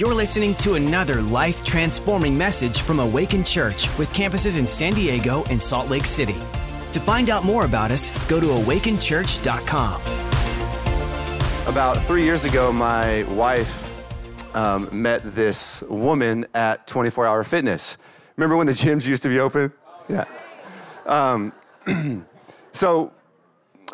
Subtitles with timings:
[0.00, 5.44] You're listening to another life transforming message from Awaken Church with campuses in San Diego
[5.50, 6.38] and Salt Lake City.
[6.92, 10.00] To find out more about us, go to awakenchurch.com.
[11.66, 17.98] About three years ago, my wife um, met this woman at 24 Hour Fitness.
[18.36, 19.70] Remember when the gyms used to be open?
[20.08, 20.24] Yeah.
[21.04, 21.52] Um,
[22.72, 23.12] so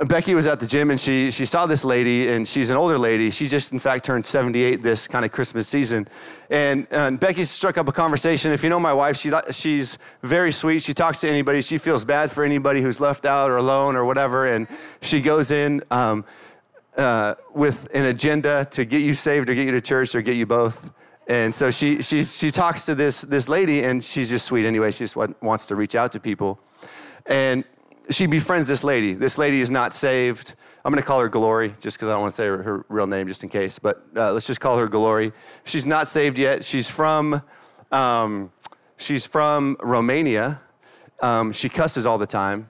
[0.04, 2.98] Becky was at the gym and she, she saw this lady, and she's an older
[2.98, 3.30] lady.
[3.30, 6.06] She just, in fact, turned 78 this kind of Christmas season.
[6.50, 8.52] And, and Becky struck up a conversation.
[8.52, 10.82] If you know my wife, she, she's very sweet.
[10.82, 11.62] She talks to anybody.
[11.62, 14.46] She feels bad for anybody who's left out or alone or whatever.
[14.46, 14.68] And
[15.00, 16.26] she goes in um,
[16.98, 20.36] uh, with an agenda to get you saved or get you to church or get
[20.36, 20.90] you both.
[21.26, 24.92] And so she, she, she talks to this, this lady, and she's just sweet anyway.
[24.92, 26.60] She just wants to reach out to people.
[27.24, 27.64] And
[28.10, 29.14] she befriends this lady.
[29.14, 30.54] This lady is not saved.
[30.84, 32.86] I'm going to call her Glory just because I don't want to say her, her,
[32.88, 35.32] real name just in case, but uh, let's just call her Glory.
[35.64, 36.64] She's not saved yet.
[36.64, 37.42] She's from,
[37.90, 38.52] um,
[38.96, 40.60] she's from Romania.
[41.20, 42.68] Um, she cusses all the time.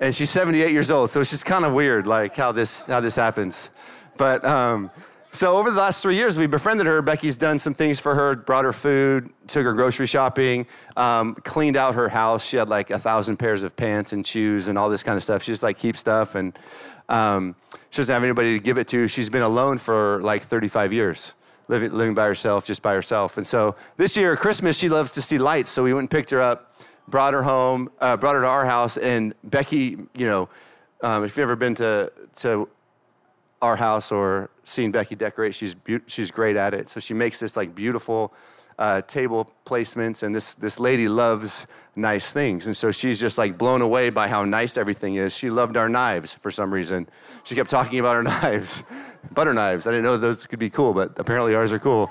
[0.00, 3.00] And she's 78 years old, so it's just kind of weird, like how this, how
[3.00, 3.70] this happens.
[4.16, 4.90] But um,
[5.32, 7.00] so over the last three years, we befriended her.
[7.02, 11.76] Becky's done some things for her, brought her food, took her grocery shopping, um, cleaned
[11.76, 12.44] out her house.
[12.44, 15.22] She had like a thousand pairs of pants and shoes and all this kind of
[15.22, 15.44] stuff.
[15.44, 16.58] She just like keeps stuff and
[17.08, 17.54] um,
[17.90, 19.06] she doesn't have anybody to give it to.
[19.06, 21.34] She's been alone for like 35 years,
[21.68, 23.36] living, living by herself, just by herself.
[23.36, 25.70] And so this year, Christmas, she loves to see lights.
[25.70, 26.72] So we went and picked her up,
[27.06, 28.96] brought her home, uh, brought her to our house.
[28.96, 30.48] And Becky, you know,
[31.02, 32.68] um, if you've ever been to, to
[33.62, 35.54] our house or seen Becky decorate.
[35.54, 36.88] She's be- she's great at it.
[36.88, 38.32] So she makes this like beautiful
[38.78, 43.58] uh, table placements, and this this lady loves nice things, and so she's just like
[43.58, 45.36] blown away by how nice everything is.
[45.36, 47.06] She loved our knives for some reason.
[47.44, 48.82] She kept talking about our knives,
[49.32, 49.86] butter knives.
[49.86, 52.10] I didn't know those could be cool, but apparently ours are cool.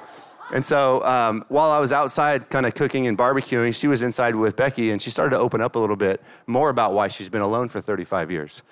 [0.51, 4.35] And so um, while I was outside kind of cooking and barbecuing, she was inside
[4.35, 7.29] with Becky, and she started to open up a little bit more about why she's
[7.29, 8.63] been alone for 35 years.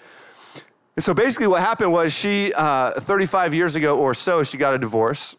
[0.98, 4.74] And so basically, what happened was she, uh, 35 years ago or so, she got
[4.74, 5.38] a divorce.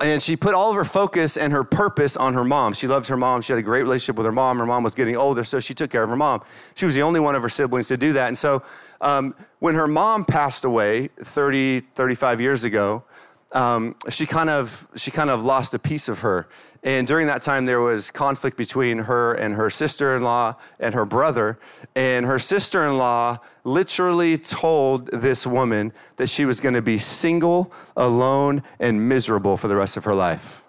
[0.00, 2.74] And she put all of her focus and her purpose on her mom.
[2.74, 3.42] She loved her mom.
[3.42, 4.58] She had a great relationship with her mom.
[4.58, 6.42] Her mom was getting older, so she took care of her mom.
[6.76, 8.28] She was the only one of her siblings to do that.
[8.28, 8.62] And so
[9.00, 13.02] um, when her mom passed away 30, 35 years ago,
[13.50, 16.48] um, she kind of she kind of lost a piece of her.
[16.82, 21.58] And during that time, there was conflict between her and her sister-in-law and her brother.
[21.94, 28.62] And her sister-in-law literally told this woman that she was going to be single, alone,
[28.78, 30.62] and miserable for the rest of her life.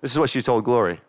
[0.00, 1.00] This is what she told Glory.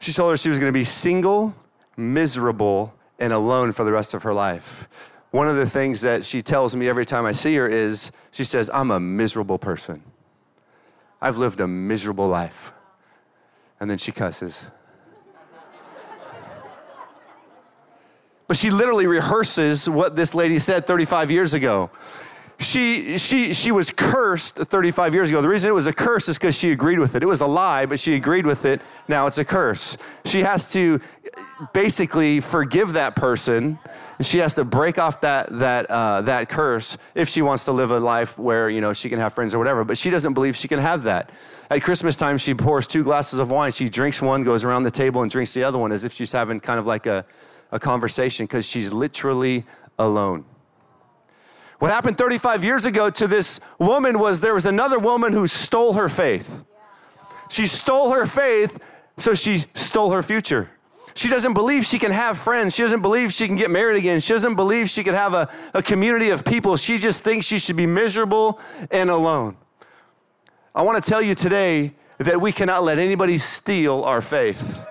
[0.00, 1.54] She told her she was going to be single,
[1.96, 4.86] miserable, and alone for the rest of her life
[5.34, 8.44] one of the things that she tells me every time I see her is she
[8.44, 10.00] says, I'm a miserable person.
[11.20, 12.70] I've lived a miserable life.
[13.84, 14.66] And then she cusses.
[18.46, 21.90] but she literally rehearses what this lady said 35 years ago.
[22.58, 25.42] She, she, she was cursed 35 years ago.
[25.42, 27.22] The reason it was a curse is because she agreed with it.
[27.22, 28.80] It was a lie, but she agreed with it.
[29.08, 29.96] Now it's a curse.
[30.24, 31.00] She has to
[31.72, 33.78] basically forgive that person
[34.20, 37.90] she has to break off that, that, uh, that curse if she wants to live
[37.90, 39.84] a life where, you know, she can have friends or whatever.
[39.84, 41.30] But she doesn't believe she can have that.
[41.70, 43.72] At Christmas time, she pours two glasses of wine.
[43.72, 46.32] She drinks one, goes around the table and drinks the other one as if she's
[46.32, 47.24] having kind of like a,
[47.72, 49.64] a conversation because she's literally
[49.98, 50.44] alone.
[51.78, 55.94] What happened 35 years ago to this woman was there was another woman who stole
[55.94, 56.64] her faith.
[57.50, 58.78] She stole her faith,
[59.16, 60.70] so she stole her future.
[61.14, 62.74] She doesn't believe she can have friends.
[62.74, 64.18] She doesn't believe she can get married again.
[64.18, 66.76] She doesn't believe she can have a, a community of people.
[66.76, 68.58] She just thinks she should be miserable
[68.90, 69.56] and alone.
[70.74, 74.84] I want to tell you today that we cannot let anybody steal our faith.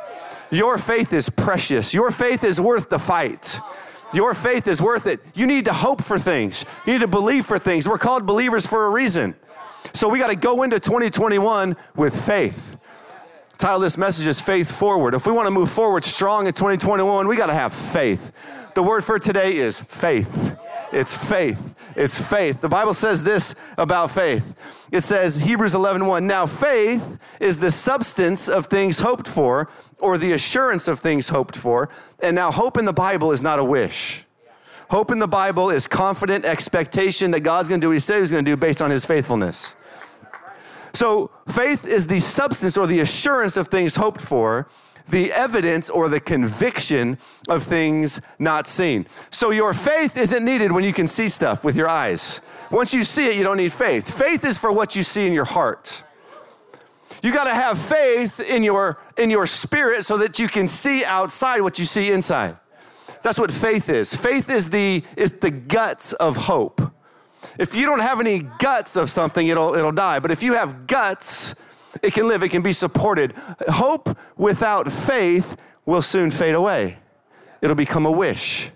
[0.49, 1.93] Your faith is precious.
[1.93, 3.59] Your faith is worth the fight.
[4.13, 5.19] Your faith is worth it.
[5.33, 6.65] You need to hope for things.
[6.85, 7.87] You need to believe for things.
[7.87, 9.35] We're called believers for a reason.
[9.93, 12.77] So we got to go into 2021 with faith
[13.63, 15.13] title of this message is Faith Forward.
[15.13, 18.33] If we want to move forward strong in 2021, we got to have faith.
[18.75, 20.57] The word for today is faith.
[20.93, 21.73] It's faith.
[21.95, 22.61] It's faith.
[22.61, 24.55] The Bible says this about faith.
[24.91, 29.69] It says, Hebrews 11 1, now faith is the substance of things hoped for,
[29.99, 31.89] or the assurance of things hoped for.
[32.21, 34.25] And now hope in the Bible is not a wish.
[34.91, 38.19] Hope in the Bible is confident expectation that God's going to do what He said
[38.19, 39.75] He's going to do based on His faithfulness.
[40.93, 44.67] So faith is the substance or the assurance of things hoped for,
[45.07, 47.17] the evidence or the conviction
[47.47, 49.05] of things not seen.
[49.31, 52.41] So your faith isn't needed when you can see stuff with your eyes.
[52.71, 54.17] Once you see it, you don't need faith.
[54.17, 56.03] Faith is for what you see in your heart.
[57.21, 61.05] You got to have faith in your in your spirit so that you can see
[61.05, 62.57] outside what you see inside.
[63.21, 64.13] That's what faith is.
[64.13, 66.81] Faith is the is the guts of hope.
[67.57, 70.19] If you don't have any guts of something, it'll it'll die.
[70.19, 71.55] But if you have guts,
[72.01, 73.33] it can live, it can be supported.
[73.67, 75.55] Hope without faith
[75.85, 76.97] will soon fade away.
[77.61, 78.71] It'll become a wish.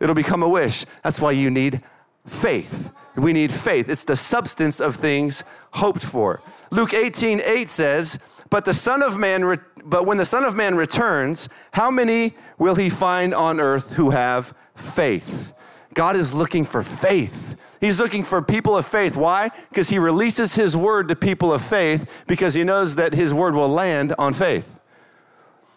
[0.00, 0.84] It'll become a wish.
[1.02, 1.82] That's why you need
[2.26, 2.90] faith.
[3.16, 3.88] We need faith.
[3.88, 5.42] It's the substance of things
[5.72, 6.42] hoped for.
[6.70, 8.18] Luke 18, 8 says,
[8.50, 12.34] But the Son of Man, re- but when the Son of Man returns, how many
[12.58, 15.54] will he find on earth who have faith?
[15.96, 17.56] God is looking for faith.
[17.80, 19.16] He's looking for people of faith.
[19.16, 19.50] Why?
[19.70, 23.54] Because he releases his word to people of faith because he knows that his word
[23.54, 24.78] will land on faith.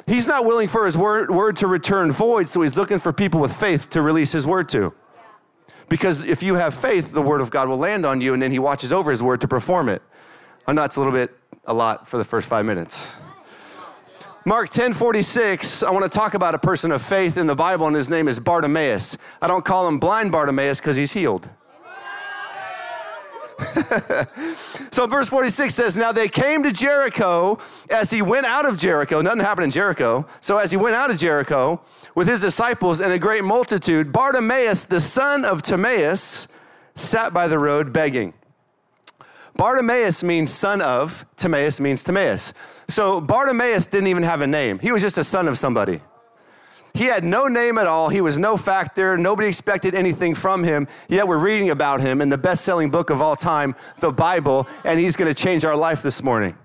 [0.06, 3.39] He's not willing for his word, word to return void, so he's looking for people
[3.39, 4.94] with faith to release his word to.
[5.88, 8.51] Because if you have faith, the word of God will land on you, and then
[8.51, 10.01] he watches over his word to perform it.
[10.68, 13.16] I know it's a little bit a lot for the first five minutes.
[14.50, 17.86] Mark 10 46, I want to talk about a person of faith in the Bible,
[17.86, 19.16] and his name is Bartimaeus.
[19.44, 21.48] I don't call him blind Bartimaeus because he's healed.
[24.90, 27.60] so verse 46 says, Now they came to Jericho
[27.92, 29.22] as he went out of Jericho.
[29.22, 30.25] Nothing happened in Jericho.
[30.42, 31.80] So as he went out of Jericho
[32.16, 36.48] with his disciples and a great multitude, Bartimaeus, the son of Timaeus,
[36.95, 38.34] sat by the road begging.
[39.59, 42.53] Bartimaeus means son of, Timaeus means Timaeus.
[42.88, 44.79] So Bartimaeus didn't even have a name.
[44.79, 46.00] He was just a son of somebody.
[46.94, 48.07] He had no name at all.
[48.07, 49.17] He was no factor.
[49.17, 50.88] Nobody expected anything from him.
[51.09, 54.65] Yet we're reading about him in the best selling book of all time, the Bible,
[54.85, 56.56] and he's going to change our life this morning.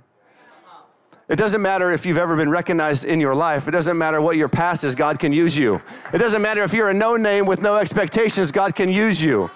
[1.29, 3.67] It doesn't matter if you've ever been recognized in your life.
[3.67, 5.83] It doesn't matter what your past is, God can use you.
[6.13, 9.51] It doesn't matter if you're a no name with no expectations, God can use you.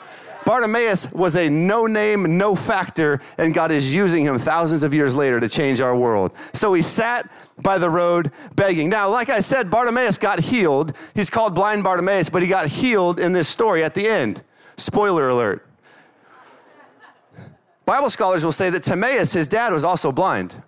[0.49, 5.15] Bartimaeus was a no name, no factor, and God is using him thousands of years
[5.15, 6.33] later to change our world.
[6.55, 8.89] So he sat by the road begging.
[8.89, 10.95] Now, like I said, Bartimaeus got healed.
[11.15, 14.43] He's called blind Bartimaeus, but he got healed in this story at the end.
[14.79, 15.69] Spoiler alert.
[17.85, 20.63] Bible scholars will say that Timaeus, his dad, was also blind.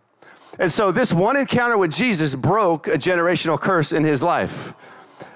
[0.58, 4.74] And so this one encounter with Jesus broke a generational curse in his life.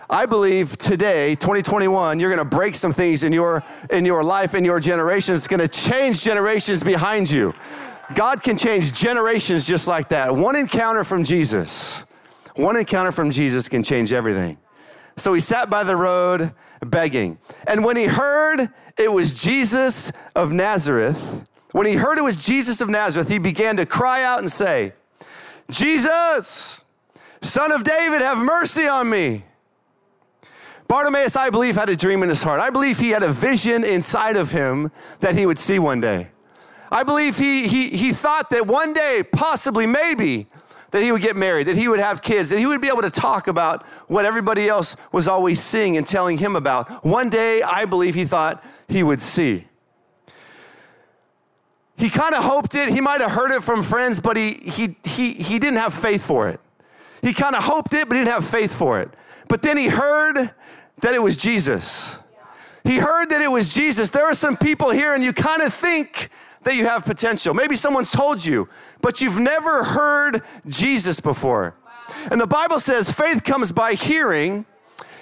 [0.09, 4.55] I believe today, 2021, you're going to break some things in your in your life
[4.55, 5.35] in your generation.
[5.35, 7.55] It's going to change generations behind you.
[8.15, 10.37] God can change generations just like that.
[10.37, 12.05] One encounter from Jesus,
[12.55, 14.59] one encounter from Jesus can change everything.
[15.17, 16.53] So he sat by the road
[16.85, 17.39] begging.
[17.67, 18.69] And when he heard
[18.99, 23.77] it was Jesus of Nazareth, when he heard it was Jesus of Nazareth, he began
[23.79, 24.93] to cry out and say,
[25.71, 26.85] Jesus,
[27.41, 29.45] son of David, have mercy on me.
[30.86, 32.60] Bartimaeus, I believe, had a dream in his heart.
[32.60, 34.90] I believe he had a vision inside of him
[35.20, 36.28] that he would see one day.
[36.90, 40.46] I believe he, he, he thought that one day, possibly, maybe,
[40.90, 43.02] that he would get married, that he would have kids, that he would be able
[43.02, 47.04] to talk about what everybody else was always seeing and telling him about.
[47.04, 49.66] One day, I believe he thought he would see.
[51.96, 52.90] He kind of hoped it.
[52.90, 56.25] He might have heard it from friends, but he, he, he, he didn't have faith
[56.25, 56.60] for it.
[57.22, 59.10] He kind of hoped it, but he didn't have faith for it.
[59.48, 60.52] But then he heard
[61.00, 62.19] that it was Jesus.
[62.85, 64.11] He heard that it was Jesus.
[64.11, 66.29] There are some people here, and you kind of think
[66.62, 67.55] that you have potential.
[67.55, 68.69] Maybe someone's told you,
[69.01, 71.74] but you've never heard Jesus before.
[72.31, 74.67] And the Bible says faith comes by hearing,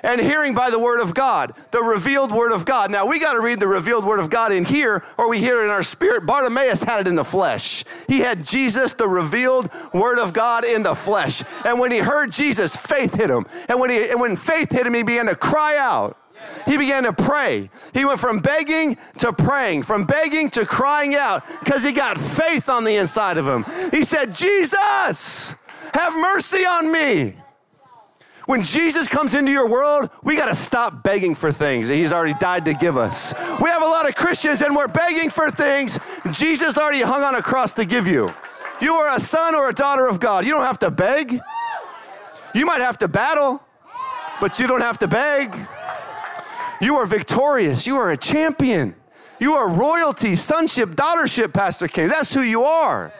[0.02, 2.90] and hearing by the word of God, the revealed word of God.
[2.90, 5.60] Now we got to read the revealed word of God in here, or we hear
[5.60, 6.26] it in our spirit.
[6.26, 7.84] Bartimaeus had it in the flesh.
[8.08, 11.42] He had Jesus, the revealed word of God, in the flesh.
[11.64, 13.46] And when he heard Jesus, faith hit him.
[13.68, 16.18] And when he and when faith hit him, he began to cry out.
[16.66, 17.70] He began to pray.
[17.94, 22.68] He went from begging to praying, from begging to crying out, because he got faith
[22.68, 23.64] on the inside of him.
[23.90, 25.54] He said, Jesus,
[25.94, 27.36] have mercy on me.
[28.46, 32.12] When Jesus comes into your world, we got to stop begging for things that He's
[32.12, 33.32] already died to give us.
[33.60, 35.98] We have a lot of Christians and we're begging for things
[36.32, 38.32] Jesus already hung on a cross to give you.
[38.80, 40.44] You are a son or a daughter of God.
[40.44, 41.40] You don't have to beg.
[42.54, 43.62] You might have to battle,
[44.40, 45.54] but you don't have to beg.
[46.80, 47.86] You are victorious.
[47.86, 48.96] You are a champion.
[49.38, 52.08] You are royalty, sonship, daughtership, Pastor King.
[52.08, 53.12] That's who you are.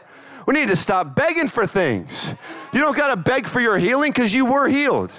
[0.52, 2.34] We need to stop begging for things.
[2.74, 5.18] You don't got to beg for your healing because you were healed.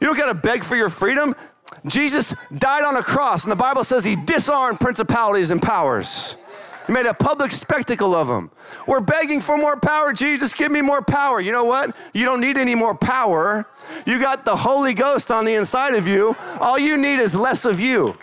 [0.00, 1.36] You don't got to beg for your freedom.
[1.84, 6.38] Jesus died on a cross, and the Bible says he disarmed principalities and powers.
[6.86, 8.50] He made a public spectacle of them.
[8.86, 10.14] We're begging for more power.
[10.14, 11.38] Jesus, give me more power.
[11.38, 11.94] You know what?
[12.14, 13.66] You don't need any more power.
[14.06, 16.34] You got the Holy Ghost on the inside of you.
[16.62, 18.16] All you need is less of you.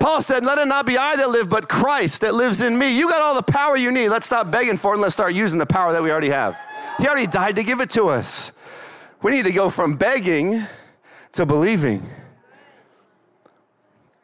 [0.00, 2.98] Paul said, Let it not be I that live, but Christ that lives in me.
[2.98, 4.08] You got all the power you need.
[4.08, 6.58] Let's stop begging for it and let's start using the power that we already have.
[6.98, 8.50] He already died to give it to us.
[9.22, 10.64] We need to go from begging
[11.32, 12.08] to believing.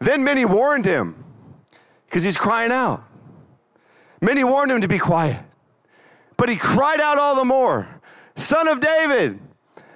[0.00, 1.24] Then many warned him
[2.06, 3.04] because he's crying out.
[4.20, 5.42] Many warned him to be quiet,
[6.36, 7.86] but he cried out all the more
[8.36, 9.40] Son of David,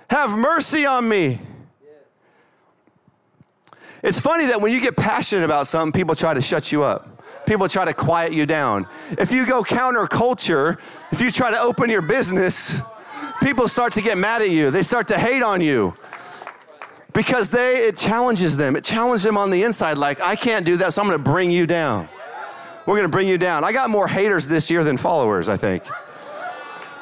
[0.09, 1.41] have mercy on me.
[4.03, 7.07] It's funny that when you get passionate about something, people try to shut you up.
[7.47, 8.87] People try to quiet you down.
[9.19, 10.79] If you go counterculture,
[11.11, 12.81] if you try to open your business,
[13.43, 14.71] people start to get mad at you.
[14.71, 15.97] They start to hate on you
[17.13, 18.77] because they it challenges them.
[18.77, 21.31] It challenges them on the inside like I can't do that, so I'm going to
[21.31, 22.09] bring you down.
[22.87, 23.65] We're going to bring you down.
[23.65, 25.85] I got more haters this year than followers, I think.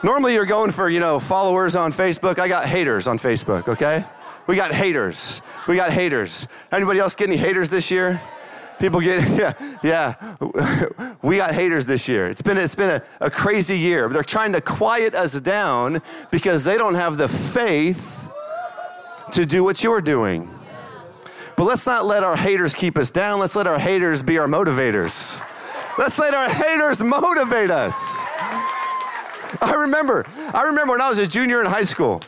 [0.03, 2.39] Normally you're going for, you know, followers on Facebook.
[2.39, 4.05] I got haters on Facebook, okay?
[4.47, 5.43] We got haters.
[5.69, 6.49] We got haters.
[6.73, 8.23] Anybody else get any haters this year?
[8.81, 11.15] People get, yeah, yeah.
[11.21, 12.27] We got haters this year.
[12.27, 14.09] It's been, it's been a, a crazy year.
[14.09, 18.31] They're trying to quiet us down because they don't have the faith
[19.33, 20.49] to do what you're doing.
[21.55, 23.39] But let's not let our haters keep us down.
[23.39, 25.45] Let's let our haters be our motivators.
[25.99, 28.23] Let's let our haters motivate us.
[29.61, 32.23] I remember, I remember when I was a junior in high school.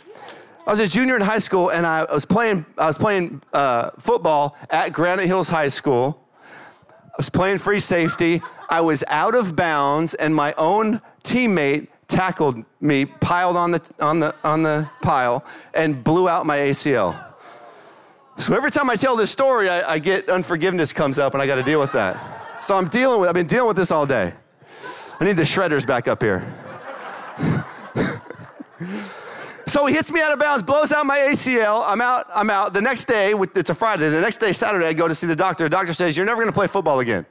[0.71, 2.65] I was a junior in high school, and I was playing.
[2.79, 6.25] I was playing uh, football at Granite Hills High School.
[6.45, 8.41] I was playing free safety.
[8.69, 14.21] I was out of bounds, and my own teammate tackled me, piled on the on
[14.21, 17.21] the on the pile, and blew out my ACL.
[18.39, 21.49] So every time I tell this story, I, I get unforgiveness comes up, and I
[21.49, 22.63] got to deal with that.
[22.63, 23.29] So I'm dealing with.
[23.29, 24.35] I've been dealing with this all day.
[25.19, 26.47] I need the shredders back up here.
[29.71, 31.85] So he hits me out of bounds, blows out my ACL.
[31.87, 32.27] I'm out.
[32.35, 32.73] I'm out.
[32.73, 34.09] The next day, it's a Friday.
[34.09, 35.63] The next day, Saturday, I go to see the doctor.
[35.63, 37.25] The doctor says, You're never going to play football again.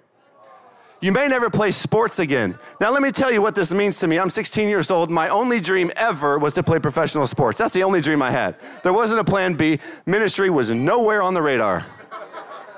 [1.01, 2.58] You may never play sports again.
[2.79, 4.17] Now, let me tell you what this means to me.
[4.17, 5.10] I'm 16 years old.
[5.10, 7.58] My only dream ever was to play professional sports.
[7.58, 8.55] That's the only dream I had.
[8.84, 9.79] There wasn't a plan B.
[10.05, 11.86] Ministry was nowhere on the radar.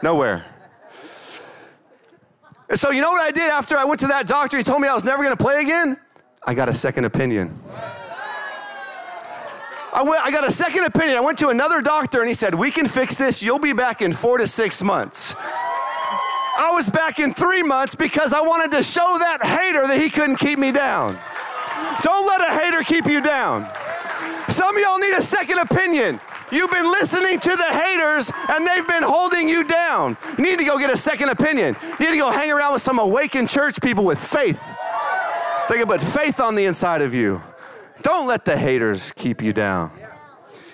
[0.01, 0.43] Nowhere.
[2.67, 4.57] And so, you know what I did after I went to that doctor?
[4.57, 5.99] He told me I was never going to play again.
[6.47, 7.59] I got a second opinion.
[9.93, 11.17] I, went, I got a second opinion.
[11.17, 13.43] I went to another doctor and he said, We can fix this.
[13.43, 15.35] You'll be back in four to six months.
[15.37, 20.09] I was back in three months because I wanted to show that hater that he
[20.09, 21.17] couldn't keep me down.
[22.03, 23.67] Don't let a hater keep you down.
[24.49, 26.19] Some of y'all need a second opinion.
[26.51, 30.17] You've been listening to the haters and they've been holding you down.
[30.37, 31.75] You need to go get a second opinion.
[31.99, 34.61] You need to go hang around with some Awaken Church people with faith.
[35.69, 37.41] They can put faith on the inside of you.
[38.01, 39.91] Don't let the haters keep you down.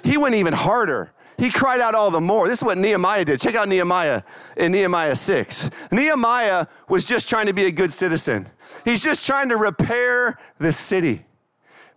[0.03, 1.12] He went even harder.
[1.38, 2.48] He cried out all the more.
[2.48, 3.39] This is what Nehemiah did.
[3.39, 4.24] Check out Nehemiah
[4.55, 5.69] in Nehemiah 6.
[5.91, 8.48] Nehemiah was just trying to be a good citizen.
[8.84, 11.25] He's just trying to repair the city,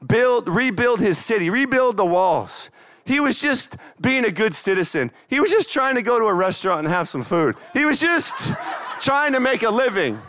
[0.07, 2.71] build, rebuild his city, rebuild the walls.
[3.07, 5.11] He was just being a good citizen.
[5.29, 7.57] He was just trying to go to a restaurant and have some food.
[7.73, 8.55] He was just
[9.01, 10.21] trying to make a living.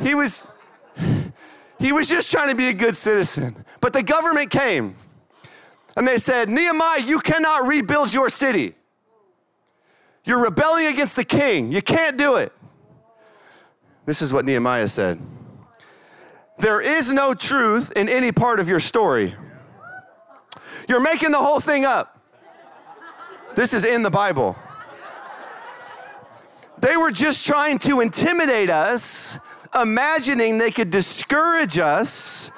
[0.00, 0.48] He was
[1.78, 3.64] he was just trying to be a good citizen.
[3.80, 4.96] But the government came
[5.96, 8.74] and they said, Nehemiah, you cannot rebuild your city.
[10.24, 11.70] You're rebelling against the king.
[11.72, 12.52] You can't do it.
[14.04, 15.20] This is what Nehemiah said
[16.58, 19.34] There is no truth in any part of your story.
[20.88, 22.20] You're making the whole thing up.
[23.54, 24.56] This is in the Bible.
[26.78, 29.38] They were just trying to intimidate us
[29.74, 32.50] imagining they could discourage us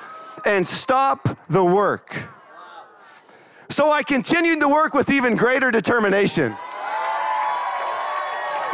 [0.44, 2.16] and stop the work.
[3.70, 6.56] So I continued to work with even greater determination.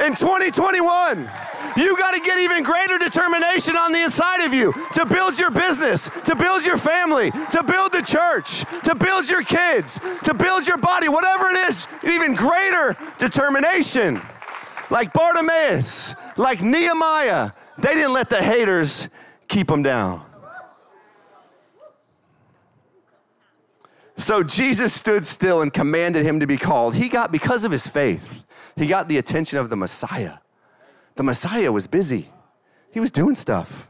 [0.04, 1.30] In 2021,
[1.76, 5.50] you got to get even greater determination on the inside of you to build your
[5.50, 10.66] business, to build your family, to build the church, to build your kids, to build
[10.66, 14.20] your body, whatever it is, even greater determination.
[14.90, 19.09] Like Bartimaeus, like Nehemiah, they didn't let the haters
[19.49, 20.25] keep them down.
[24.16, 26.95] So Jesus stood still and commanded him to be called.
[26.95, 30.38] He got, because of his faith, he got the attention of the Messiah.
[31.16, 32.31] The Messiah was busy,
[32.90, 33.88] he was doing stuff.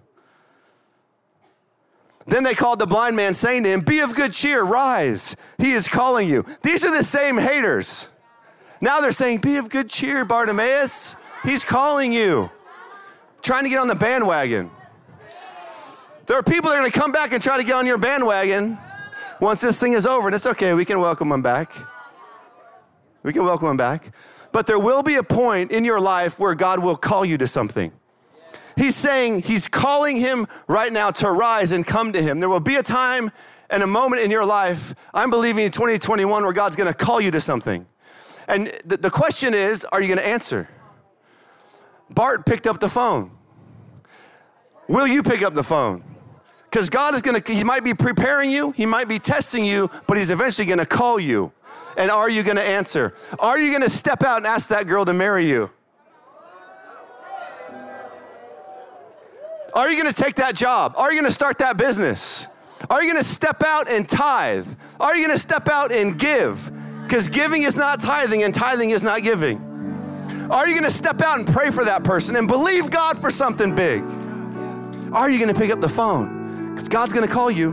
[2.26, 5.36] Then they called the blind man, saying to him, Be of good cheer, rise.
[5.58, 6.46] He is calling you.
[6.62, 8.08] These are the same haters.
[8.80, 11.16] Now they're saying, Be of good cheer, Bartimaeus.
[11.44, 12.50] He's calling you
[13.44, 14.70] trying to get on the bandwagon.
[16.26, 17.98] There are people that are going to come back and try to get on your
[17.98, 18.78] bandwagon
[19.38, 20.72] once this thing is over, and it's okay.
[20.72, 21.70] We can welcome them back.
[23.22, 24.12] We can welcome them back.
[24.50, 27.46] But there will be a point in your life where God will call you to
[27.46, 27.92] something.
[28.76, 32.40] He's saying he's calling him right now to rise and come to him.
[32.40, 33.30] There will be a time
[33.68, 37.30] and a moment in your life, I'm believing in 2021, where God's gonna call you
[37.32, 37.86] to something.
[38.48, 40.68] And the, the question is, are you gonna answer?
[42.14, 43.30] Bart picked up the phone.
[44.88, 46.04] Will you pick up the phone?
[46.70, 50.16] Because God is gonna, He might be preparing you, He might be testing you, but
[50.16, 51.52] He's eventually gonna call you.
[51.96, 53.14] And are you gonna answer?
[53.38, 55.70] Are you gonna step out and ask that girl to marry you?
[59.72, 60.94] Are you gonna take that job?
[60.96, 62.46] Are you gonna start that business?
[62.90, 64.68] Are you gonna step out and tithe?
[65.00, 66.70] Are you gonna step out and give?
[67.02, 69.73] Because giving is not tithing and tithing is not giving.
[70.50, 73.74] Are you gonna step out and pray for that person and believe God for something
[73.74, 74.02] big?
[75.12, 76.74] Are you gonna pick up the phone?
[76.74, 77.72] Because God's gonna call you.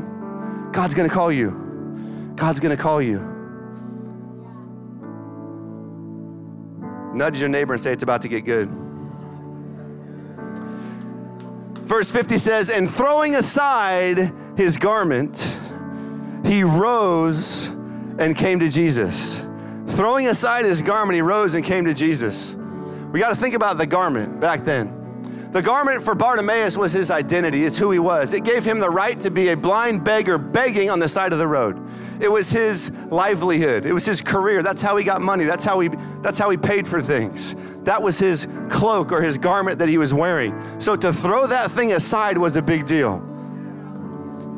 [0.72, 2.34] God's gonna call you.
[2.36, 3.20] God's gonna call you.
[7.14, 8.70] Nudge your neighbor and say, It's about to get good.
[11.84, 15.58] Verse 50 says, And throwing aside his garment,
[16.46, 17.68] he rose
[18.18, 19.44] and came to Jesus.
[19.88, 22.56] Throwing aside his garment, he rose and came to Jesus.
[23.12, 25.02] We got to think about the garment back then.
[25.52, 28.34] The garment for Bartimaeus was his identity, it's who he was.
[28.34, 31.40] It gave him the right to be a blind beggar begging on the side of
[31.40, 31.78] the road.
[32.22, 34.64] It was his livelihood, it was his career.
[34.64, 35.90] That's how he got money, that's how he,
[36.22, 37.54] that's how he paid for things.
[37.84, 40.80] That was his cloak or his garment that he was wearing.
[40.80, 43.18] So to throw that thing aside was a big deal.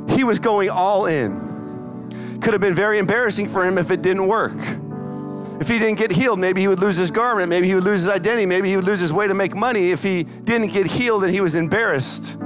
[0.09, 2.39] He was going all in.
[2.39, 4.53] Could have been very embarrassing for him if it didn't work.
[5.59, 8.01] If he didn't get healed, maybe he would lose his garment, maybe he would lose
[8.01, 9.91] his identity, maybe he would lose his way to make money.
[9.91, 12.37] If he didn't get healed and he was embarrassed,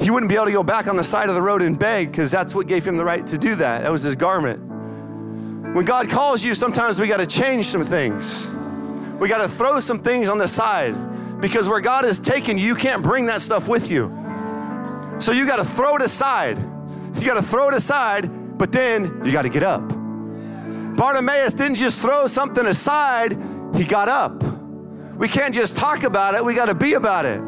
[0.00, 2.10] he wouldn't be able to go back on the side of the road and beg
[2.10, 3.82] because that's what gave him the right to do that.
[3.82, 4.60] That was his garment.
[5.74, 8.46] When God calls you, sometimes we got to change some things.
[9.20, 10.94] We got to throw some things on the side
[11.40, 14.06] because where God has taken you, you can't bring that stuff with you.
[15.18, 16.58] So you got to throw it aside.
[17.14, 19.95] You got to throw it aside, but then you got to get up.
[20.96, 23.38] Bartimaeus didn't just throw something aside,
[23.74, 24.42] he got up.
[25.16, 27.40] We can't just talk about it, we got to be about it.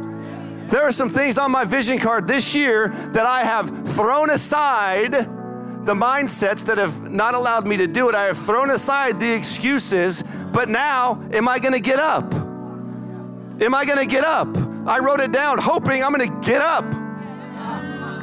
[0.68, 5.12] There are some things on my vision card this year that I have thrown aside
[5.12, 8.14] the mindsets that have not allowed me to do it.
[8.14, 12.30] I have thrown aside the excuses, but now am I going to get up?
[12.34, 14.54] Am I going to get up?
[14.86, 16.84] I wrote it down hoping I'm going to get up.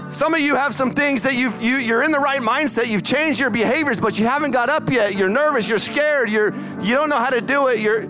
[0.09, 2.87] Some of you have some things that you've, you, you're in the right mindset.
[2.87, 5.15] You've changed your behaviors, but you haven't got up yet.
[5.15, 5.67] You're nervous.
[5.67, 6.29] You're scared.
[6.29, 7.79] You're, you don't know how to do it.
[7.79, 8.07] You're,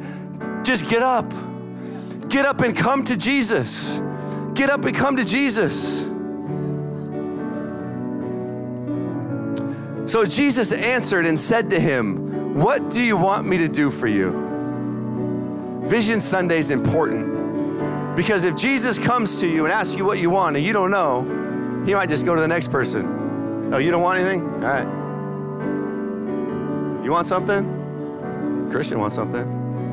[0.63, 1.31] just get up.
[2.27, 4.01] Get up and come to Jesus.
[4.53, 6.01] Get up and come to Jesus.
[10.11, 14.07] So Jesus answered and said to him, What do you want me to do for
[14.07, 14.43] you?
[15.85, 20.29] Vision Sunday is important because if Jesus comes to you and asks you what you
[20.29, 21.44] want and you don't know,
[21.85, 23.73] he might just go to the next person.
[23.73, 24.41] Oh, you don't want anything?
[24.43, 25.05] All right.
[27.03, 28.69] You want something?
[28.71, 29.45] Christian wants something.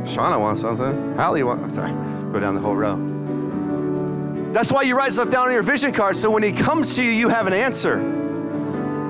[0.04, 1.16] Shauna wants something.
[1.16, 1.92] Hallie wants, sorry,
[2.32, 2.96] go down the whole row.
[4.52, 7.04] That's why you write stuff down on your vision card so when he comes to
[7.04, 8.00] you, you have an answer.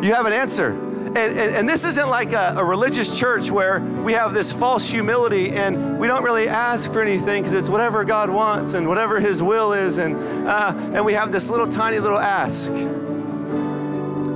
[0.03, 0.77] You have an answer.
[1.14, 4.88] And, and, and, this isn't like a, a, religious church where we have this false
[4.88, 9.20] humility and we don't really ask for anything because it's whatever God wants and whatever
[9.20, 10.16] His will is, and,
[10.48, 12.72] uh, and we have this little tiny little ask.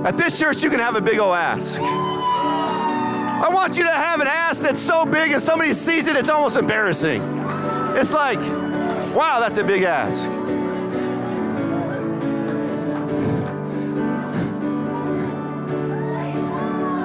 [0.05, 1.81] At this church, you can have a big old ask.
[1.81, 6.29] I want you to have an ask that's so big and somebody sees it, it's
[6.29, 7.23] almost embarrassing.
[7.95, 8.39] It's like,
[9.15, 10.29] wow, that's a big ask.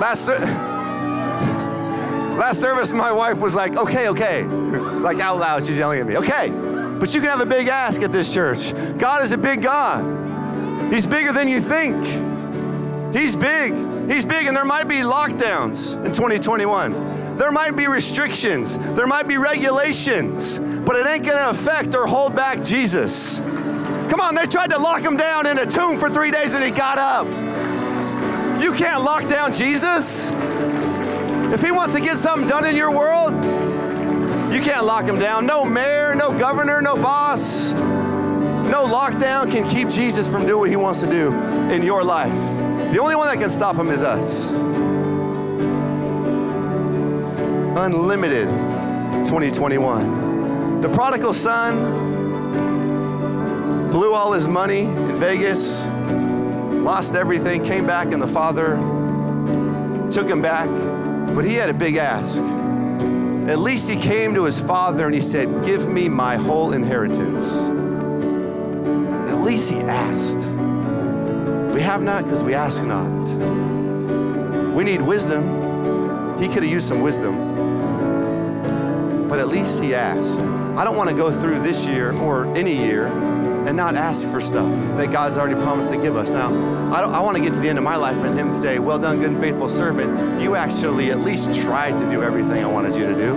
[0.02, 0.26] Last,
[2.36, 4.42] last service, my wife was like, okay, okay.
[4.42, 6.48] Like out loud, she's yelling at me, okay.
[6.98, 8.74] But you can have a big ask at this church.
[8.98, 10.92] God is a big God.
[10.92, 12.04] He's bigger than you think.
[13.14, 13.74] He's big.
[14.10, 17.36] He's big, and there might be lockdowns in 2021.
[17.36, 18.78] There might be restrictions.
[18.78, 23.38] There might be regulations, but it ain't gonna affect or hold back Jesus.
[23.38, 26.64] Come on, they tried to lock him down in a tomb for three days and
[26.64, 27.41] he got up.
[28.62, 30.30] You can't lock down Jesus.
[31.52, 33.34] If he wants to get something done in your world,
[34.54, 35.46] you can't lock him down.
[35.46, 40.76] No mayor, no governor, no boss, no lockdown can keep Jesus from doing what he
[40.76, 41.32] wants to do
[41.72, 42.38] in your life.
[42.92, 44.52] The only one that can stop him is us.
[47.76, 48.46] Unlimited
[49.26, 50.80] 2021.
[50.82, 51.80] The prodigal son
[53.90, 55.82] blew all his money in Vegas
[56.82, 58.76] lost everything, came back, and the father
[60.10, 60.68] took him back.
[61.34, 62.42] But he had a big ask.
[63.48, 67.54] At least he came to his father and he said, Give me my whole inheritance.
[69.30, 70.46] At least he asked.
[71.74, 73.26] We have not because we ask not.
[74.74, 76.38] We need wisdom.
[76.38, 77.52] He could have used some wisdom
[79.32, 80.42] but at least he asked.
[80.76, 83.06] I don't want to go through this year or any year
[83.66, 86.30] and not ask for stuff that God's already promised to give us.
[86.30, 86.52] Now,
[86.92, 88.98] I, I want to get to the end of my life and Him say, Well
[88.98, 90.40] done, good and faithful servant.
[90.40, 93.34] You actually at least tried to do everything I wanted you to do.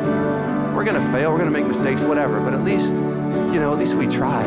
[0.75, 3.71] We're going to fail, we're going to make mistakes, whatever, but at least, you know,
[3.71, 4.45] at least we tried.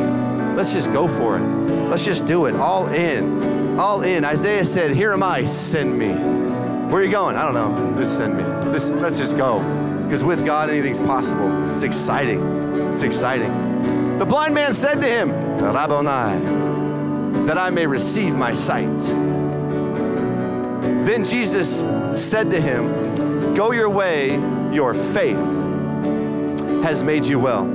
[0.56, 1.42] Let's just go for it.
[1.88, 2.56] Let's just do it.
[2.56, 3.78] All in.
[3.78, 4.24] All in.
[4.24, 6.08] Isaiah said, Here am I, send me.
[6.88, 7.36] Where are you going?
[7.36, 8.00] I don't know.
[8.00, 8.42] Just send me.
[8.42, 9.60] Let's just go.
[10.02, 11.74] Because with God, anything's possible.
[11.74, 12.42] It's exciting.
[12.92, 14.18] It's exciting.
[14.18, 18.98] The blind man said to him, Rabboni, that I may receive my sight.
[21.04, 21.80] Then Jesus
[22.20, 24.34] said to him, Go your way,
[24.72, 25.38] your faith
[26.82, 27.66] has made you well.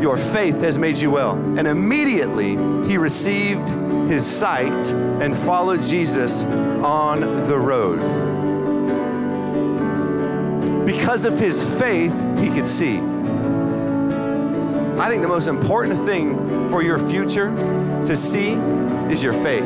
[0.00, 1.34] Your faith has made you well.
[1.58, 2.50] And immediately
[2.88, 3.68] he received
[4.08, 8.00] his sight and followed Jesus on the road
[10.86, 12.98] because of his faith, he could see.
[14.98, 17.54] I think the most important thing for your future
[18.06, 18.52] to see
[19.12, 19.64] is your faith.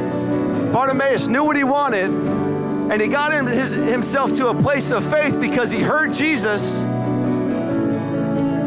[0.72, 5.08] Bartimaeus knew what he wanted, and he got him, his, himself to a place of
[5.08, 6.78] faith because he heard Jesus.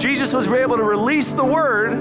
[0.02, 1.92] Jesus was able to release the word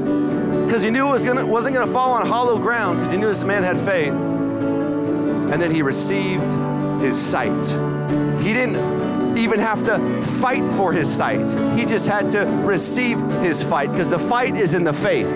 [0.64, 3.18] because he knew it was gonna, wasn't going to fall on hollow ground because he
[3.18, 4.14] knew this man had faith.
[4.14, 6.53] And then he received
[7.03, 7.51] his sight.
[8.40, 9.01] He didn't
[9.36, 11.50] even have to fight for his sight.
[11.78, 15.30] He just had to receive his fight because the fight is in the faith.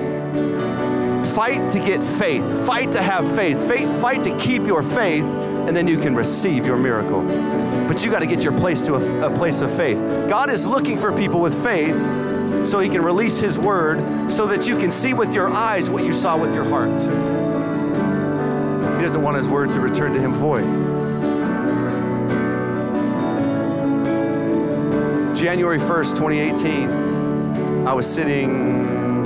[1.34, 3.58] Fight to get faith, fight to have faith,
[4.00, 7.22] fight to keep your faith, and then you can receive your miracle.
[7.86, 9.98] But you got to get your place to a, a place of faith.
[10.28, 11.96] God is looking for people with faith
[12.66, 16.04] so he can release his word so that you can see with your eyes what
[16.04, 17.00] you saw with your heart.
[18.96, 20.85] He doesn't want his word to return to him void.
[25.36, 29.24] January 1st, 2018, I was sitting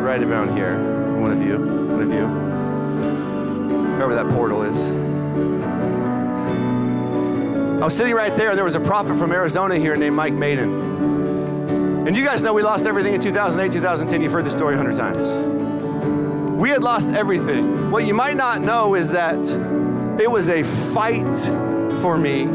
[0.00, 0.78] right around here.
[1.20, 2.26] One of you, one of you,
[3.92, 4.90] wherever that portal is.
[7.82, 10.32] I was sitting right there, and there was a prophet from Arizona here named Mike
[10.32, 12.06] Maiden.
[12.06, 14.22] And you guys know we lost everything in 2008, 2010.
[14.22, 15.28] You've heard the story a hundred times.
[16.58, 17.90] We had lost everything.
[17.90, 19.38] What you might not know is that
[20.18, 21.36] it was a fight
[22.00, 22.46] for me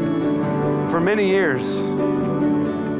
[0.90, 1.85] for many years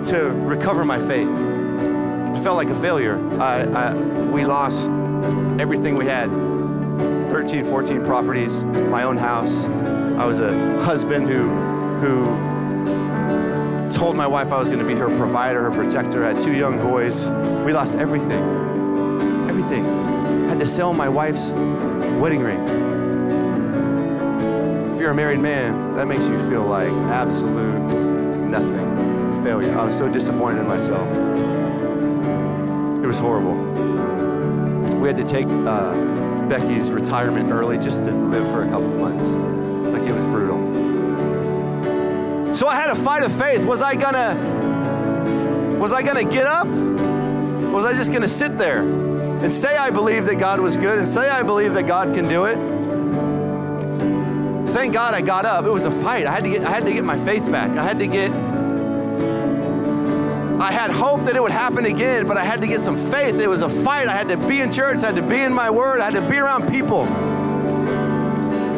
[0.09, 1.29] to recover my faith.
[1.29, 3.19] I felt like a failure.
[3.41, 4.89] I, I, we lost
[5.61, 6.31] everything we had
[7.31, 9.65] 13, 14 properties, my own house.
[9.65, 11.49] I was a husband who,
[11.99, 16.25] who told my wife I was going to be her provider, her protector.
[16.25, 17.33] I had two young boys.
[17.65, 19.49] We lost everything.
[19.49, 19.85] Everything.
[19.87, 21.51] I had to sell my wife's
[22.21, 22.61] wedding ring.
[24.95, 27.81] If you're a married man, that makes you feel like absolute
[28.49, 29.16] nothing
[29.47, 29.79] failure.
[29.79, 31.09] I was so disappointed in myself.
[33.05, 33.55] It was horrible.
[34.99, 39.25] We had to take uh, Becky's retirement early just to live for a couple months.
[39.97, 40.59] Like it was brutal.
[42.57, 43.65] So I had a fight of faith.
[43.65, 44.35] Was I gonna
[45.79, 46.67] was I gonna get up?
[46.67, 51.07] Was I just gonna sit there and say I believe that God was good and
[51.07, 52.57] say I believe that God can do it?
[54.73, 55.65] Thank God I got up.
[55.67, 56.27] It was a fight.
[56.27, 57.71] I had to get I had to get my faith back.
[57.79, 58.33] I had to get
[60.61, 63.39] I had hope that it would happen again, but I had to get some faith.
[63.39, 64.09] It was a fight.
[64.09, 66.15] I had to be in church, I had to be in my word, I had
[66.15, 67.05] to be around people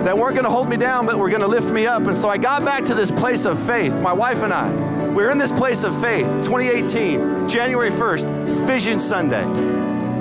[0.04, 2.06] that weren't going to hold me down, but were going to lift me up.
[2.06, 4.72] And so I got back to this place of faith, my wife and I.
[5.10, 9.44] We are in this place of faith, 2018, January 1st, Vision Sunday,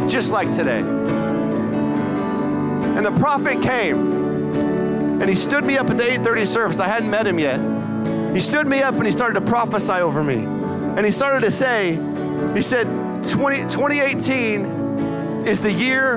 [0.07, 0.79] just like today.
[2.97, 6.79] And the prophet came and he stood me up at the 8:30 service.
[6.79, 7.59] I hadn't met him yet.
[8.33, 10.56] He stood me up and he started to prophesy over me.
[10.97, 11.91] And he started to say,
[12.55, 12.87] he said,
[13.29, 16.15] 20, 2018 is the year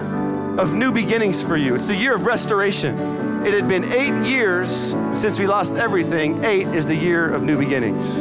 [0.58, 1.74] of new beginnings for you.
[1.74, 3.44] It's the year of restoration.
[3.44, 6.42] It had been eight years since we lost everything.
[6.46, 8.16] Eight is the year of new beginnings.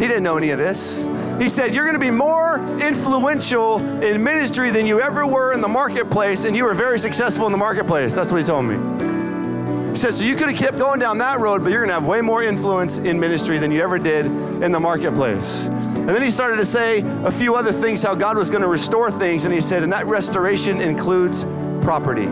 [0.00, 1.02] He didn't know any of this.
[1.38, 5.60] He said, You're going to be more influential in ministry than you ever were in
[5.60, 8.14] the marketplace, and you were very successful in the marketplace.
[8.14, 9.90] That's what he told me.
[9.90, 11.94] He said, So you could have kept going down that road, but you're going to
[11.94, 14.26] have way more influence in ministry than you ever did
[14.64, 15.66] in the marketplace.
[15.66, 18.68] And then he started to say a few other things how God was going to
[18.68, 19.44] restore things.
[19.44, 21.44] And he said, and that restoration includes
[21.82, 22.26] property.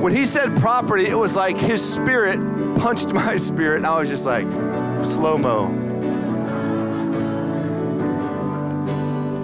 [0.00, 2.38] When he said property, it was like his spirit
[2.76, 3.78] punched my spirit.
[3.78, 4.44] And I was just like,
[5.06, 5.68] slow mo.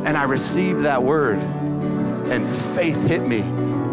[0.04, 3.42] And I received that word, and faith hit me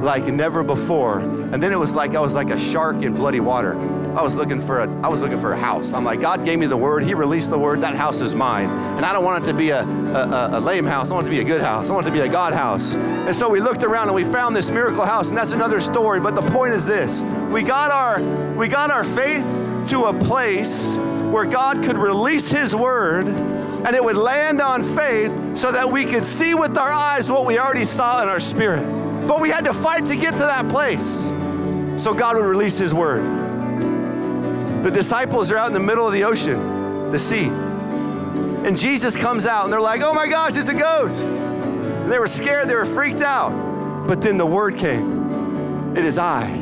[0.04, 1.20] like never before.
[1.20, 3.74] And then it was like I was like a shark in bloody water.
[4.16, 5.92] I was looking for a I was looking for a house.
[5.92, 8.70] I'm like, God gave me the word, He released the word, that house is mine.
[8.70, 11.32] And I don't want it to be a, a, a lame house, I want it
[11.32, 11.90] to be a good house.
[11.90, 12.94] I want it to be a God house.
[12.94, 16.20] And so we looked around and we found this miracle house, and that's another story.
[16.20, 18.22] But the point is this we got our
[18.54, 19.46] we got our faith
[19.90, 25.58] to a place where God could release His word and it would land on faith
[25.58, 28.86] so that we could see with our eyes what we already saw in our spirit.
[29.28, 31.34] But we had to fight to get to that place
[32.02, 33.43] so God would release His word.
[34.84, 37.46] The disciples are out in the middle of the ocean, the sea.
[37.46, 41.30] And Jesus comes out and they're like, oh my gosh, it's a ghost.
[41.30, 44.08] And they were scared, they were freaked out.
[44.08, 46.58] But then the word came It is I.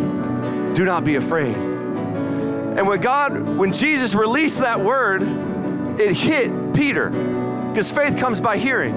[0.75, 1.55] Do not be afraid.
[1.55, 5.23] And when God, when Jesus released that word,
[5.99, 8.93] it hit Peter because faith comes by hearing.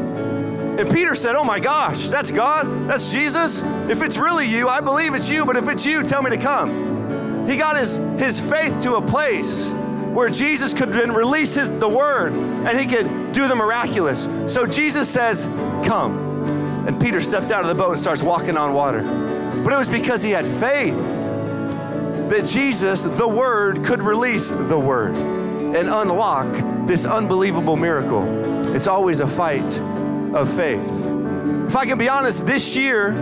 [0.78, 3.62] And Peter said, Oh my gosh, that's God, that's Jesus.
[3.88, 6.36] If it's really you, I believe it's you, but if it's you, tell me to
[6.36, 6.83] come.
[7.48, 9.72] He got his, his faith to a place
[10.14, 14.28] where Jesus could then release his, the word and he could do the miraculous.
[14.46, 15.46] So Jesus says,
[15.84, 16.86] Come.
[16.86, 19.02] And Peter steps out of the boat and starts walking on water.
[19.64, 20.96] But it was because he had faith
[22.28, 28.74] that Jesus, the Word, could release the Word and unlock this unbelievable miracle.
[28.74, 29.80] It's always a fight
[30.34, 30.88] of faith.
[31.66, 33.12] If I can be honest, this year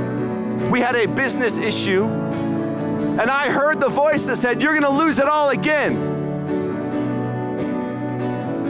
[0.71, 2.05] we had a business issue
[3.20, 5.94] and I heard the voice that said, You're going to lose it all again.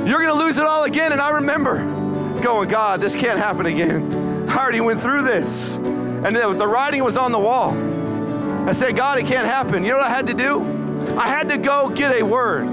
[0.05, 1.13] You're going to lose it all again.
[1.13, 1.79] And I remember
[2.41, 4.51] going, God, this can't happen again.
[4.51, 5.77] I already went through this.
[5.77, 7.71] And the, the writing was on the wall.
[8.69, 9.85] I said, God, it can't happen.
[9.85, 10.61] You know what I had to do?
[11.17, 12.67] I had to go get a word.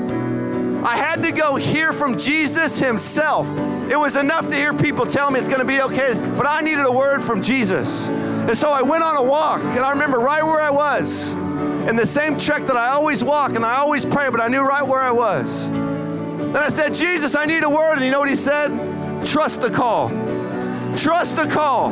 [0.83, 3.47] I had to go hear from Jesus himself.
[3.91, 6.61] It was enough to hear people tell me it's going to be okay, but I
[6.61, 8.07] needed a word from Jesus.
[8.07, 11.35] And so I went on a walk, and I remember right where I was
[11.89, 14.61] in the same track that I always walk and I always pray, but I knew
[14.61, 15.69] right where I was.
[15.69, 17.93] Then I said, Jesus, I need a word.
[17.95, 18.69] And you know what he said?
[19.25, 20.09] Trust the call.
[20.97, 21.91] Trust the call.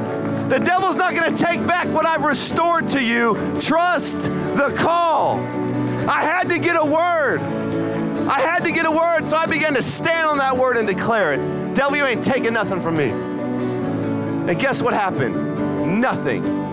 [0.49, 3.35] The devil's not going to take back what I've restored to you.
[3.59, 5.39] Trust the call.
[6.09, 7.41] I had to get a word.
[8.27, 10.87] I had to get a word, so I began to stand on that word and
[10.87, 11.73] declare it.
[11.73, 13.09] Devil, you ain't taking nothing from me.
[13.09, 16.01] And guess what happened?
[16.01, 16.66] Nothing.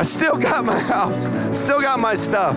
[0.00, 2.56] I still got my house, still got my stuff.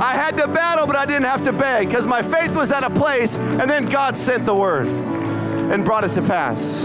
[0.00, 2.82] I had to battle, but I didn't have to beg because my faith was at
[2.82, 6.84] a place, and then God sent the word and brought it to pass.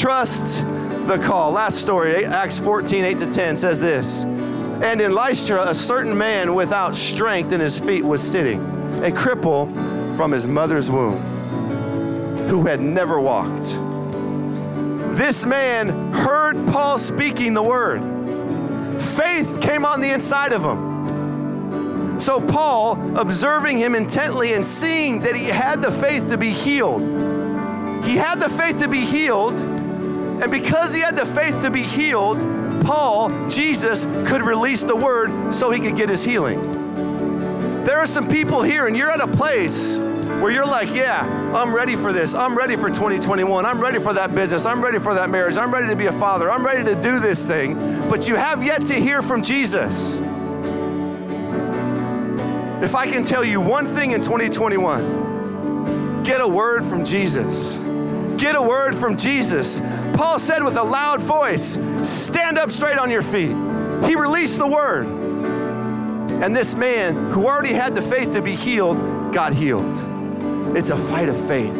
[0.00, 0.64] Trust
[1.08, 1.50] the call.
[1.50, 4.22] Last story, Acts 14, 8 to 10 says this.
[4.22, 8.60] And in Lystra, a certain man without strength in his feet was sitting,
[9.02, 9.66] a cripple
[10.16, 11.18] from his mother's womb,
[12.46, 13.64] who had never walked.
[15.18, 18.13] This man heard Paul speaking the word
[19.00, 22.20] faith came on the inside of him.
[22.20, 27.02] So, Paul, observing him intently and seeing that he had the faith to be healed,
[28.04, 31.82] he had the faith to be healed, and because he had the faith to be
[31.82, 32.38] healed,
[32.84, 37.82] Paul, Jesus, could release the word so he could get his healing.
[37.84, 39.98] There are some people here, and you're at a place
[40.40, 41.22] where you're like, yeah,
[41.54, 42.34] I'm ready for this.
[42.34, 43.64] I'm ready for 2021.
[43.64, 44.66] I'm ready for that business.
[44.66, 45.56] I'm ready for that marriage.
[45.56, 46.50] I'm ready to be a father.
[46.50, 47.76] I'm ready to do this thing.
[48.08, 50.18] But you have yet to hear from Jesus.
[52.84, 57.76] If I can tell you one thing in 2021, get a word from Jesus.
[58.36, 59.80] Get a word from Jesus.
[60.14, 63.54] Paul said with a loud voice, Stand up straight on your feet.
[64.04, 65.06] He released the word.
[65.06, 70.13] And this man, who already had the faith to be healed, got healed.
[70.76, 71.74] It's a fight of faith.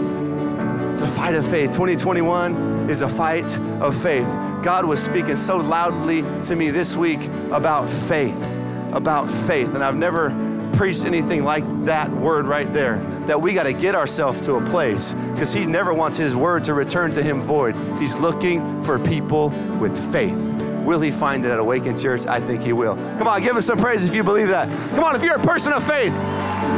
[0.92, 1.72] It's a fight of faith.
[1.72, 4.28] 2021 is a fight of faith.
[4.62, 7.20] God was speaking so loudly to me this week
[7.50, 8.60] about faith,
[8.92, 9.74] about faith.
[9.74, 10.30] And I've never
[10.76, 12.98] preached anything like that word right there.
[13.26, 16.64] That we got to get ourselves to a place because He never wants His word
[16.64, 17.74] to return to Him void.
[17.98, 19.48] He's looking for people
[19.80, 20.38] with faith.
[20.84, 22.26] Will He find it at Awaken Church?
[22.26, 22.94] I think He will.
[23.18, 24.68] Come on, give Him some praise if you believe that.
[24.90, 26.12] Come on, if you're a person of faith,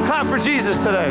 [0.06, 1.10] clap for Jesus today.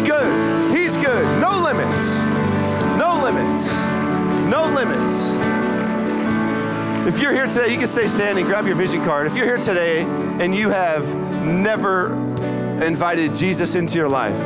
[0.00, 0.74] He's good.
[0.74, 1.40] He's good.
[1.42, 2.16] No limits.
[2.96, 3.70] No limits.
[4.48, 5.34] No limits.
[7.06, 9.26] If you're here today, you can stay standing, grab your vision card.
[9.26, 12.14] If you're here today and you have never
[12.82, 14.42] invited Jesus into your life,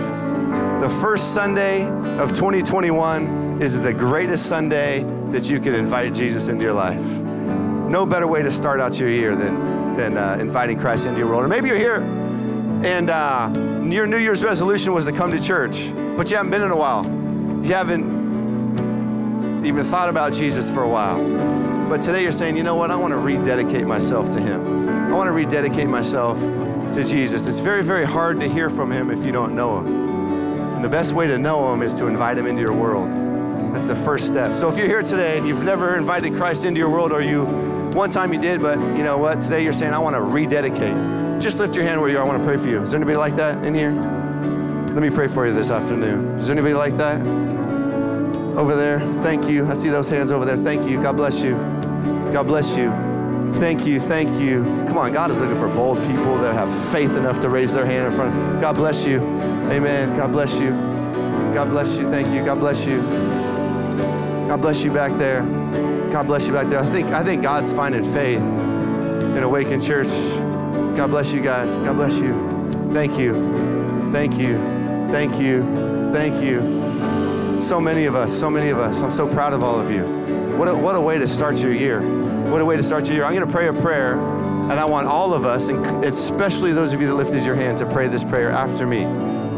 [0.81, 1.87] the first Sunday
[2.19, 7.01] of 2021 is the greatest Sunday that you can invite Jesus into your life.
[7.01, 11.29] No better way to start out your year than, than uh, inviting Christ into your
[11.29, 11.45] world.
[11.45, 12.01] Or maybe you're here
[12.85, 13.51] and uh,
[13.87, 15.91] your New Year's resolution was to come to church.
[16.19, 17.05] but you haven't been in a while.
[17.65, 21.19] You haven't even thought about Jesus for a while.
[21.89, 22.91] But today you're saying, you know what?
[22.91, 24.89] I want to rededicate myself to Him.
[24.89, 27.47] I want to rededicate myself to Jesus.
[27.47, 29.87] It's very, very hard to hear from Him if you don't know Him.
[30.75, 33.11] And the best way to know Him is to invite Him into your world.
[33.75, 34.57] That's the first step.
[34.57, 37.47] So if you're here today and you've never invited Christ into your world, or you
[37.95, 39.41] one time you did, but you know what?
[39.41, 41.24] Today you're saying, I want to rededicate.
[41.45, 42.23] Just lift your hand where you are.
[42.23, 42.81] I want to pray for you.
[42.81, 43.93] Is there anybody like that in here?
[43.93, 46.39] Let me pray for you this afternoon.
[46.39, 47.21] Is there anybody like that?
[48.57, 49.01] Over there.
[49.23, 49.69] Thank you.
[49.69, 50.57] I see those hands over there.
[50.57, 51.03] Thank you.
[51.03, 51.53] God bless you.
[52.33, 52.89] God bless you.
[53.61, 54.01] Thank you.
[54.01, 54.63] Thank you.
[54.89, 57.85] Come on, God is looking for bold people that have faith enough to raise their
[57.85, 58.63] hand in front.
[58.63, 59.19] God bless you.
[59.71, 60.17] Amen.
[60.17, 60.71] God bless you.
[61.53, 62.11] God bless you.
[62.11, 62.43] Thank you.
[62.43, 63.03] God bless you.
[64.49, 65.43] God bless you back there.
[66.11, 66.81] God bless you back there.
[66.81, 70.09] I think I think God's finding faith in Awaken Church.
[70.97, 71.75] God bless you guys.
[71.77, 72.55] God bless you.
[72.93, 73.33] Thank you.
[74.13, 74.57] Thank you.
[75.11, 75.63] Thank you.
[76.13, 77.61] Thank you.
[77.61, 79.01] So many of us, so many of us.
[79.01, 80.05] I'm so proud of all of you.
[80.57, 82.01] What a, what a way to start your year.
[82.51, 83.25] What a way to start your year.
[83.25, 86.93] I'm going to pray a prayer, and I want all of us, and especially those
[86.93, 89.05] of you that lifted your hand, to pray this prayer after me.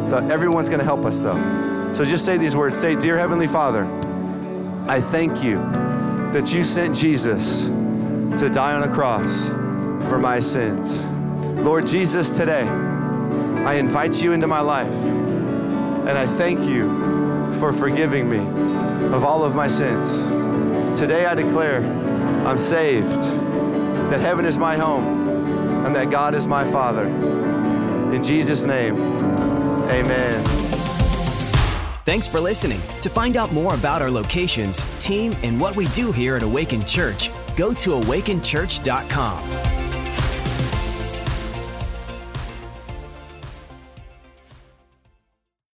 [0.08, 1.92] But everyone's going to help us, though.
[1.92, 3.84] So just say these words Say, Dear Heavenly Father,
[4.88, 5.56] I thank you
[6.32, 9.48] that you sent Jesus to die on a cross
[10.08, 11.04] for my sins.
[11.64, 18.30] Lord Jesus, today, I invite you into my life, and I thank you for forgiving
[18.30, 18.38] me
[19.14, 20.26] of all of my sins.
[20.98, 21.82] Today, I declare
[22.46, 23.08] I'm saved,
[24.10, 25.26] that heaven is my home,
[25.84, 27.06] and that God is my Father.
[28.12, 28.96] In Jesus' name,
[29.90, 30.44] amen.
[32.04, 32.80] Thanks for listening.
[33.02, 36.86] To find out more about our locations, team, and what we do here at Awaken
[36.86, 39.75] Church, go to awakenchurch.com.